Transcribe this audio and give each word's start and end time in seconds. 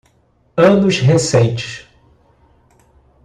Anos 0.57 0.97
recentes 0.99 1.87